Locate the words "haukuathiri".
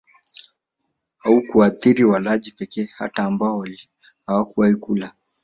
1.17-2.03